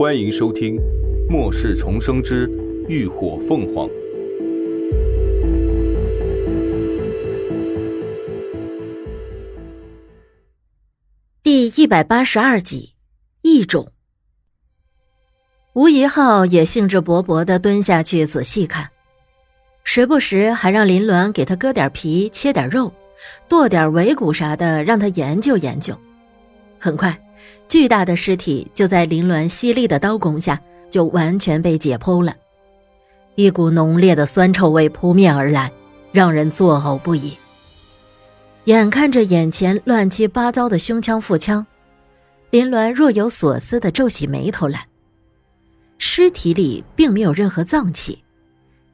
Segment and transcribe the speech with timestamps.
[0.00, 0.76] 欢迎收听
[1.28, 2.50] 《末世重生之
[2.88, 3.86] 浴火凤凰》
[11.42, 12.94] 第一百八十二集。
[13.42, 13.92] 异种。
[15.74, 18.88] 吴一浩也兴致勃勃的蹲下去仔细看，
[19.84, 22.90] 时不时还让林鸾给他割点皮、切点肉、
[23.50, 25.94] 剁点尾骨啥的，让他研究研究。
[26.78, 27.14] 很快。
[27.68, 30.60] 巨大的尸体就在林鸾犀利的刀工下，
[30.90, 32.34] 就完全被解剖了。
[33.36, 35.70] 一股浓烈的酸臭味扑面而来，
[36.12, 37.36] 让人作呕不已。
[38.64, 41.66] 眼看着眼前乱七八糟的胸腔、腹腔，
[42.50, 44.86] 林鸾若有所思的皱起眉头来。
[45.96, 48.22] 尸体里并没有任何脏器，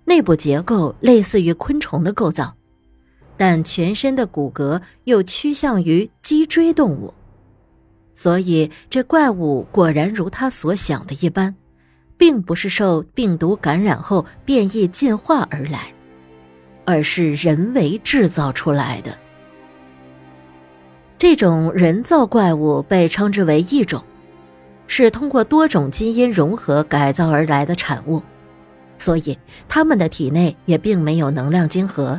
[0.04, 2.54] 内部结构类似于昆虫的构造，
[3.36, 7.12] 但全身的骨骼又趋向于脊椎动物。
[8.18, 11.54] 所以，这怪物果然如他所想的一般，
[12.16, 15.92] 并不是受病毒感染后变异进化而来，
[16.86, 19.14] 而是人为制造出来的。
[21.18, 24.02] 这种人造怪物被称之为异种，
[24.86, 28.22] 是通过多种基因融合改造而来的产物，
[28.96, 32.18] 所以他们的体内也并没有能量晶核。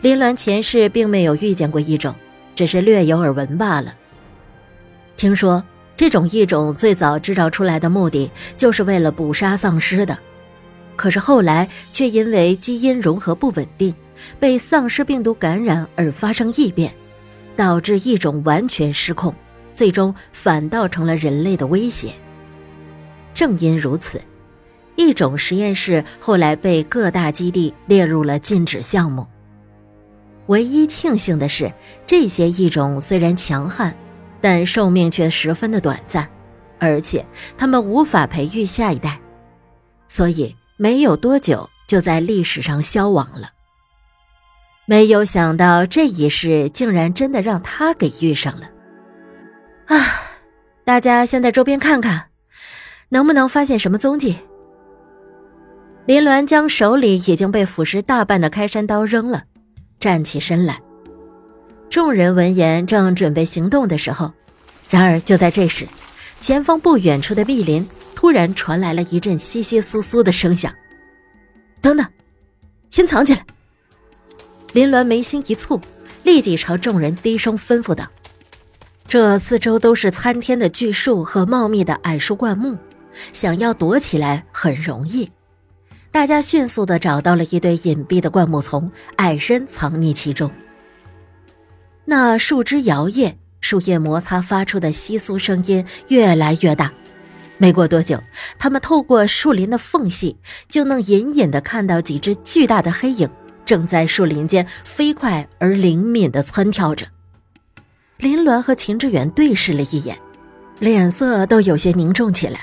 [0.00, 2.14] 林鸾前世并没有遇见过异种，
[2.54, 3.94] 只是略有耳闻罢了。
[5.20, 5.62] 听说
[5.98, 10.18] 这种异种最早制造出来的目的就是为了捕杀丧尸的，
[10.96, 13.94] 可是后来却因为基因融合不稳定，
[14.38, 16.90] 被丧尸病毒感染而发生异变，
[17.54, 19.34] 导致异种完全失控，
[19.74, 22.14] 最终反倒成了人类的威胁。
[23.34, 24.18] 正因如此，
[24.96, 29.26] 异种实验室后来被各大基地列入了禁止项目。
[30.46, 31.70] 唯一庆幸的是，
[32.06, 33.94] 这些异种虽然强悍。
[34.40, 36.28] 但寿命却十分的短暂，
[36.78, 37.24] 而且
[37.56, 39.20] 他们无法培育下一代，
[40.08, 43.50] 所以没有多久就在历史上消亡了。
[44.86, 48.68] 没有想到这一世竟然真的让他给遇上了。
[49.86, 49.96] 啊！
[50.82, 52.26] 大家先在周边看看，
[53.10, 54.36] 能不能发现什么踪迹？
[56.06, 59.44] 林鸾将手里已经被腐蚀大半的开山刀扔了，
[60.00, 60.80] 站起身来。
[61.90, 64.32] 众人闻言，正准备行动的时候，
[64.88, 65.88] 然而就在这时，
[66.40, 67.84] 前方不远处的密林
[68.14, 70.72] 突然传来了一阵窸窸窣窣的声响。
[71.80, 72.06] 等等，
[72.90, 73.44] 先藏起来！
[74.72, 75.82] 林鸾眉心一蹙，
[76.22, 78.06] 立即朝众人低声吩咐道
[79.08, 82.78] ：“这四周都是参天的巨树和茂密的矮树灌木，
[83.32, 85.28] 想要躲起来很容易。”
[86.12, 90.48] 大家迅速的找到了一堆隐蔽的灌木丛，矮身藏匿其中。
[92.10, 96.92] 那树枝摇曳，树叶摩擦发出的窸窣声音越来越大。
[97.56, 98.20] 没过多久，
[98.58, 100.36] 他们透过树林的缝隙，
[100.68, 103.30] 就能隐隐的看到几只巨大的黑影
[103.64, 107.06] 正在树林间飞快而灵敏的窜跳着。
[108.16, 110.18] 林鸾和秦志远对视了一眼，
[110.80, 112.62] 脸色都有些凝重起来。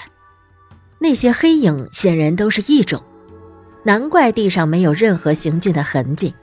[1.00, 3.02] 那些黑影显然都是异种，
[3.86, 6.36] 难怪地上没有任何行进的痕迹。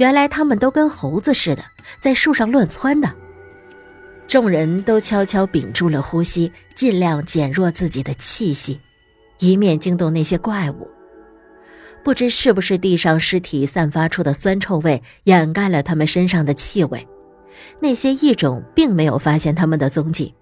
[0.00, 1.62] 原来他们都跟猴子似的，
[2.00, 3.14] 在树上乱窜的。
[4.26, 8.80] 众人都悄悄屏住了呼吸，尽量减弱自己的气息，
[9.40, 10.88] 以免惊动那些怪物。
[12.02, 17.06] 不知是不是地上尸体散发出的酸臭味掩盖了他们身上的气味，
[17.78, 20.34] 那些异种并没有发现他们的踪迹，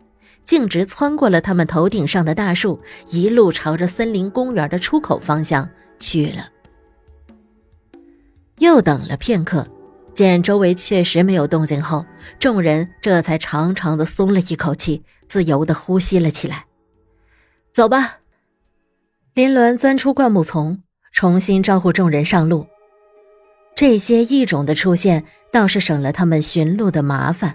[0.44, 2.80] 径直穿过了他们头顶上的大树，
[3.10, 5.68] 一路朝着森林公园的出口方向
[5.98, 6.46] 去了。
[8.58, 9.66] 又等了片刻，
[10.12, 12.04] 见周围确实没有动静后，
[12.38, 16.66] 众人这才长长的松了一口气，自由的呼吸了起来。
[17.72, 18.18] 走吧。
[19.34, 20.82] 林鸾钻出灌木丛，
[21.12, 22.66] 重新招呼众人上路。
[23.76, 27.54] 这些异种的出现倒是省了他们寻路的麻烦。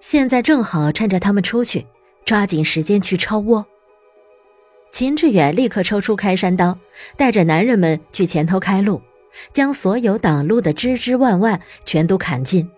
[0.00, 1.84] 现在正好趁着他们出去，
[2.24, 3.66] 抓紧时间去抄窝。
[4.92, 6.78] 秦志远立刻抽出开山刀，
[7.16, 9.02] 带着男人们去前头开路。
[9.52, 12.68] 将所有挡路的枝枝蔓蔓全都砍尽，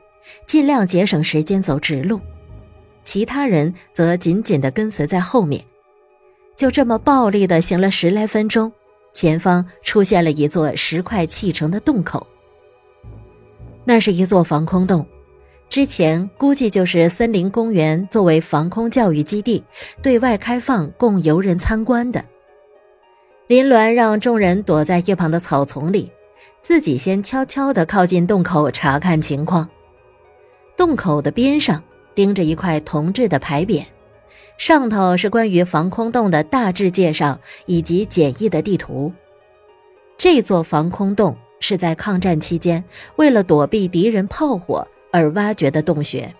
[0.46, 2.20] 尽量节省时间走直路。
[3.04, 5.62] 其他人则紧紧地跟随在后面。
[6.56, 8.72] 就这么暴力地行了十来分钟，
[9.12, 12.26] 前方出现了一座石块砌成的洞口。
[13.84, 15.06] 那是一座防空洞，
[15.68, 19.62] 之前估计就是森林公园作为防空教育基地
[20.02, 22.24] 对外开放供游人参观的。
[23.46, 26.10] 林鸾让众人躲在一旁的草丛里。
[26.66, 29.68] 自己先悄悄地靠近洞口查看情况。
[30.76, 31.80] 洞口的边上
[32.12, 33.84] 钉着一块铜制的牌匾，
[34.58, 39.12] 上头是关于防空洞的大致介绍以及简易的地图。
[40.18, 42.82] 这座防空洞是在抗战期间
[43.14, 46.34] 为了躲避敌人炮火而挖掘的洞穴，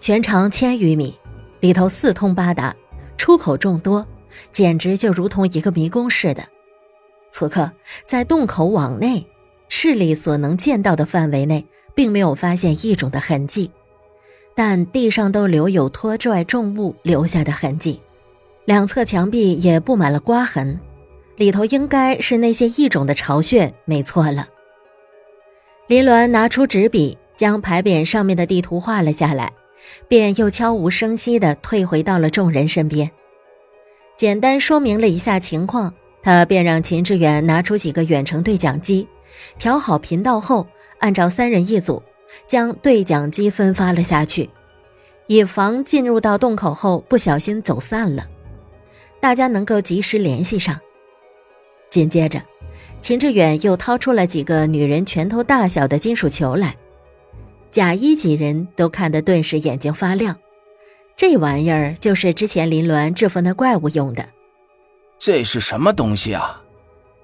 [0.00, 1.12] 全长千余米，
[1.58, 2.72] 里头四通八达，
[3.18, 4.06] 出口众多，
[4.52, 6.44] 简直就如同一个迷宫似的。
[7.36, 7.68] 此刻，
[8.06, 9.26] 在洞口往内，
[9.68, 13.72] 视力所能见到的范围内，并没有发现异种的痕迹。
[14.54, 17.98] 但地上都留有拖拽重物留下的痕迹，
[18.66, 20.78] 两侧墙壁也布满了刮痕，
[21.36, 24.46] 里头应该是那些异种的巢穴，没错了。
[25.88, 29.52] 林鸾拿出纸笔，将牌匾上面的地图画了下来，
[30.06, 33.10] 便又悄无声息地退回到了众人身边，
[34.16, 35.92] 简单说明了一下情况，
[36.24, 39.06] 他便让秦志远拿出几个远程对讲机，
[39.58, 40.66] 调好频道后，
[40.98, 42.02] 按照三人一组。
[42.46, 44.50] 将对讲机分发了下去，
[45.28, 48.26] 以防进入到洞口后不小心走散了，
[49.20, 50.78] 大家能够及时联系上。
[51.90, 52.42] 紧接着，
[53.00, 56.74] 秦志远又掏出了几个女人拳头大小的金属球来，
[57.70, 60.36] 贾一几人都看得顿时眼睛发亮。
[61.16, 64.26] 这玩意儿就是之前林鸾制服那怪物用的。
[65.24, 66.60] 这是什么东西啊？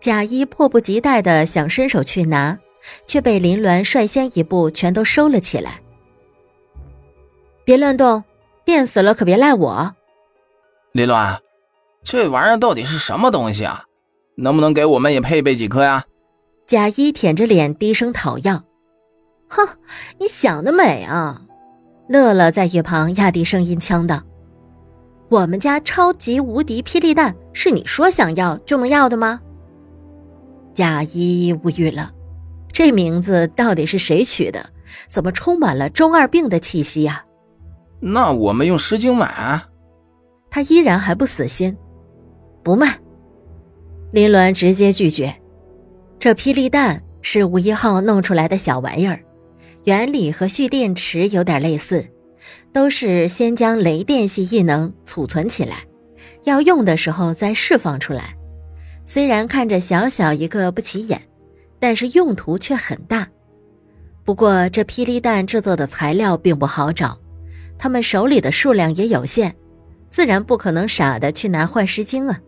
[0.01, 2.59] 贾一迫不及待的想伸手去拿。
[3.07, 5.83] 却被林鸾率先一步全都收了起来。
[7.63, 8.25] 别乱动，
[8.65, 9.95] 电死了可别赖我。
[10.93, 11.37] 林鸾，
[12.03, 13.85] 这玩意儿到底是什么东西啊？
[14.37, 16.03] 能不能给我们也配备几颗呀？
[16.67, 18.65] 贾一舔着脸低声讨要。
[19.49, 19.69] 哼，
[20.19, 21.43] 你想得美啊！
[22.09, 24.23] 乐乐在一旁压低声音呛道
[25.31, 29.41] ：“我们家超级无敌霹雳弹是你说想要就能要的吗？”
[30.75, 32.13] 贾一无语了。
[32.73, 34.71] 这名字到底是谁取的？
[35.09, 37.25] 怎么充满了中二病的气息呀？
[38.01, 39.61] 那我们用十斤买。
[40.51, 41.77] 他依然还不死心，
[42.63, 42.99] 不卖。
[44.13, 45.35] 林鸾直接拒绝。
[46.19, 49.21] 这霹雳弹是吴一号弄出来的小玩意儿，
[49.85, 52.05] 原理和蓄电池有点类似，
[52.73, 55.85] 都是先将雷电系异能储存起来，
[56.45, 58.37] 要用的时候再释放出来。
[59.05, 61.21] 虽然看着小小一个不起眼。
[61.83, 63.27] 但是用途却很大，
[64.23, 67.19] 不过这霹雳弹制作的材料并不好找，
[67.79, 69.57] 他们手里的数量也有限，
[70.11, 72.39] 自然不可能傻的去拿幻石晶啊。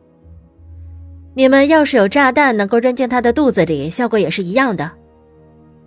[1.34, 4.92] 你们要是有炸弹能够扔进他的肚子里，效果也是一样的。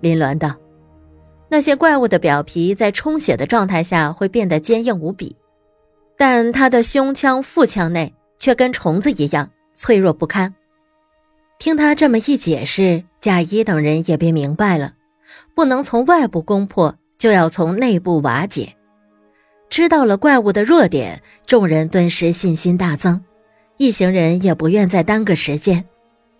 [0.01, 0.55] 林鸾道
[1.47, 5.35] ：“那些怪物的表皮在充血的状态下会变得坚硬无比，
[6.17, 10.53] 但他的胸腔、腹腔内却跟虫子一样脆弱不堪。”
[11.57, 14.93] 听他这么一解释，贾一等人也便明白了，
[15.53, 18.75] 不能从外部攻破，就要从内部瓦解。
[19.69, 23.23] 知道了怪物的弱点，众人顿时信心大增，
[23.77, 25.85] 一行人也不愿再耽搁时间，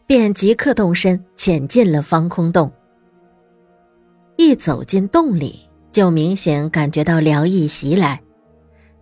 [0.06, 2.72] 便即刻动身潜进了防空洞。
[4.38, 8.22] 一走进洞里，就明显感觉到凉意袭来，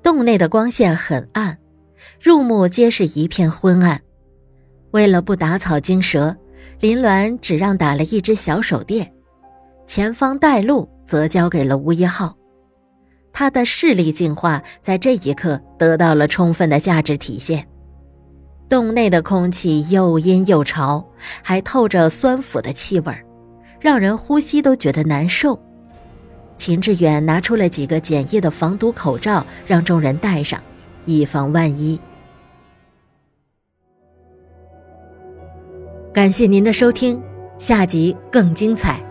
[0.02, 1.58] 洞内的光线很暗，
[2.22, 4.00] 入目皆是一片昏暗。
[4.92, 6.36] 为了不打草惊蛇，
[6.80, 9.12] 林鸾只让打了一只小手电，
[9.88, 12.36] 前方带路则交给了吴一浩。
[13.32, 17.68] 他的视力进化在这一刻得到了充分的价值体现。
[18.70, 21.04] 洞内的空气又阴又潮，
[21.42, 23.26] 还透着酸腐的气味儿
[23.84, 25.62] 让人呼吸都觉得难受。
[26.56, 30.58] 秦志远拿出了几个简易的防毒口罩，让众人戴上，
[31.06, 32.00] 以防万一。
[36.14, 37.22] 感谢您的收听，
[37.58, 39.04] 下集更精彩。